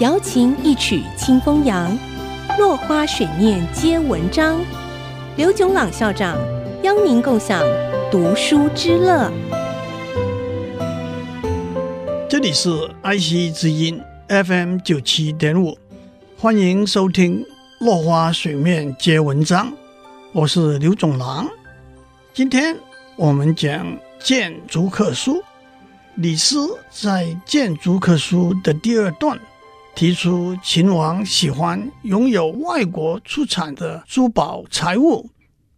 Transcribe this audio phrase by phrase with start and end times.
[0.00, 1.96] 瑶琴一曲清风扬，
[2.58, 4.60] 落花水面皆文章。
[5.36, 6.36] 刘炯朗校长
[6.82, 7.62] 邀您共享
[8.10, 9.30] 读书之乐。
[12.28, 15.78] 这里是爱惜之音 FM 九七点五，
[16.36, 17.42] 欢迎收听
[17.78, 19.68] 《落花水面皆文章》，
[20.32, 21.48] 我是刘炯朗。
[22.32, 22.76] 今天
[23.14, 23.86] 我们讲
[24.18, 25.36] 《谏逐客书》。
[26.16, 29.38] 李斯在《谏逐客书》的第二段
[29.94, 35.30] 提出，秦王喜欢拥有外国出产的珠宝财物，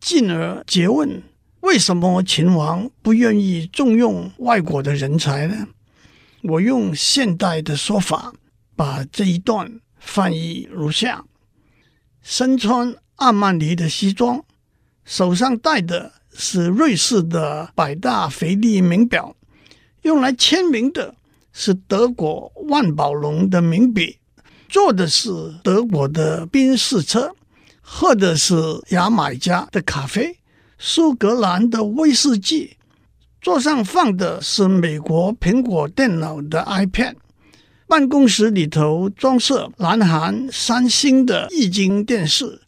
[0.00, 1.20] 进而诘问
[1.60, 5.66] 为什么秦王不愿意重用外国的人才呢？
[6.42, 8.32] 我用现代的说法
[8.76, 11.24] 把这一段翻译如下：
[12.22, 14.44] 身穿阿曼尼的西装，
[15.04, 19.34] 手上戴的是瑞士的百达翡丽名表。
[20.02, 21.14] 用来签名的
[21.56, 24.18] 是德国万宝龙的名笔，
[24.68, 25.30] 坐的是
[25.62, 27.32] 德国的宾士车，
[27.80, 28.54] 喝的是
[28.88, 30.36] 牙买加的咖啡，
[30.78, 32.76] 苏格兰的威士忌，
[33.40, 37.14] 桌上放的是美国苹果电脑的 iPad，
[37.86, 42.60] 办公室里头装设南韩三星的液晶电视，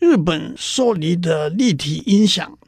[0.00, 2.58] 日本索尼的立体音响，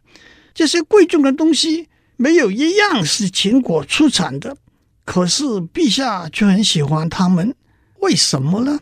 [0.54, 1.88] 这些贵重的东西。
[2.16, 4.56] 没有一样是秦国出产的，
[5.04, 7.54] 可是陛下却很喜欢他们，
[8.00, 8.80] 为什么呢？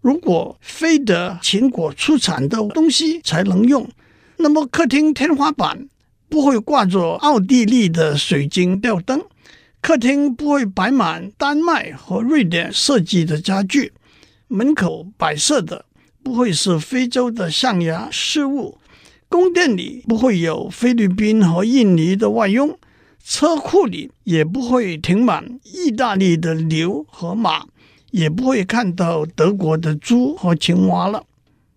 [0.00, 3.88] 如果非得秦国出产的东西才能用，
[4.36, 5.88] 那么客厅天花板
[6.28, 9.24] 不会挂着奥地利的水晶吊灯，
[9.80, 13.92] 客厅不会摆满丹麦和瑞典设计的家具，
[14.48, 15.84] 门口摆设的
[16.22, 18.78] 不会是非洲的象牙饰物。
[19.28, 22.78] 宫殿里不会有菲律宾和印尼的外佣，
[23.28, 27.66] 车库里也不会停满意大利的牛和马，
[28.12, 31.24] 也不会看到德国的猪和青蛙了。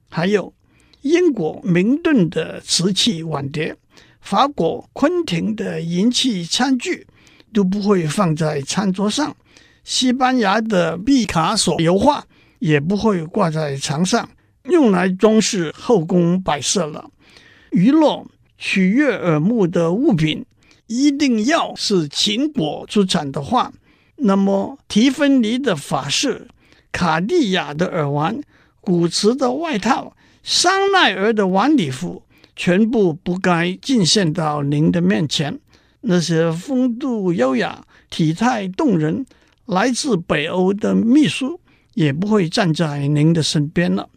[0.09, 0.53] 还有
[1.01, 3.75] 英国明顿的瓷器碗碟，
[4.21, 7.07] 法国昆廷的银器餐具
[7.51, 9.35] 都不会放在餐桌上，
[9.83, 12.23] 西班牙的毕卡索油画
[12.59, 14.29] 也不会挂在墙上，
[14.65, 17.09] 用来装饰后宫摆设了。
[17.71, 18.23] 娱乐
[18.55, 20.45] 取悦耳目的物品，
[20.89, 23.71] 一定要是秦国出产的话，
[24.17, 26.47] 那么提芬尼的发饰、
[26.91, 28.41] 卡地亚的耳环、
[28.81, 32.23] 古驰的外套、香奈儿的晚礼服，
[32.55, 35.59] 全部不该进献到您的面前。
[36.01, 39.25] 那些风度优雅、体态动人、
[39.65, 41.61] 来自北欧的秘书，
[41.93, 44.09] 也不会站在您的身边了。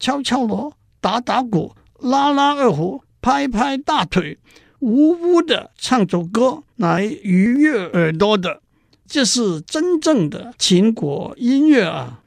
[0.00, 1.74] 敲敲锣，打打鼓。
[2.00, 4.38] 拉拉二胡，拍拍大腿，
[4.80, 8.60] 呜呜的唱着歌来愉悦耳朵的，
[9.06, 12.20] 这是真正的秦国音乐啊！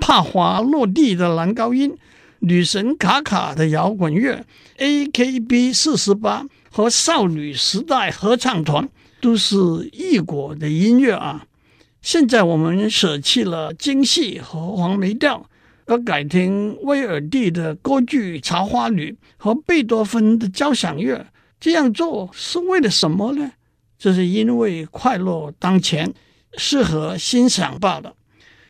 [0.00, 1.96] 帕华罗蒂的男高音，
[2.40, 4.44] 女神卡卡的摇滚乐
[4.78, 8.88] ，AKB 四十八和少女时代合唱团
[9.20, 9.56] 都是
[9.92, 11.46] 异国的音乐啊！
[12.02, 15.46] 现在我们舍弃了京戏和黄梅调。
[15.86, 21.26] 而改听威尔第的歌剧《茶花女》和贝多芬的交响乐，
[21.60, 23.52] 这样做是为了什么呢？
[23.98, 26.14] 这是因为快乐当前，
[26.56, 28.14] 适合欣赏罢了。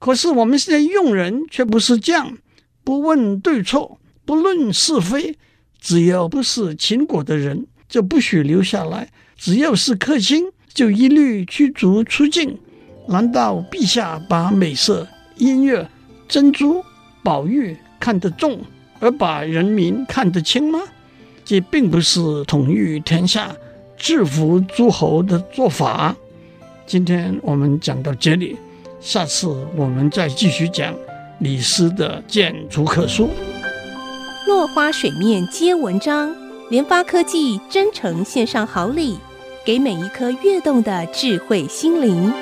[0.01, 2.37] 可是我们现在用人却不是这样，
[2.83, 5.39] 不问对错，不论是非，
[5.81, 9.07] 只要不是秦国的人，就不许留下来；
[9.37, 12.59] 只要是客卿，就一律驱逐出境。
[13.07, 15.07] 难道陛下把美色、
[15.37, 15.89] 音乐、
[16.27, 16.83] 珍珠？
[17.23, 18.61] 宝玉看得重，
[18.99, 20.81] 而把人民看得轻吗？
[21.45, 23.55] 这并不是统御天下、
[23.97, 26.15] 制服诸侯的做法。
[26.87, 28.57] 今天我们讲到这里，
[29.01, 30.95] 下次我们再继续讲
[31.39, 33.25] 李斯的《谏逐客书》。
[34.47, 36.35] 落花水面皆文章，
[36.71, 39.19] 联发科技真诚献上好礼，
[39.65, 42.33] 给每一颗跃动的智慧心灵。